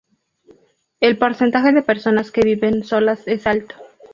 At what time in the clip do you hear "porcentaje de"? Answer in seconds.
1.19-1.83